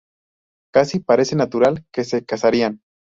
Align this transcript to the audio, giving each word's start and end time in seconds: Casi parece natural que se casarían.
Casi 0.73 0.99
parece 0.99 1.35
natural 1.35 1.85
que 1.93 2.03
se 2.05 2.25
casarían. 2.25 2.81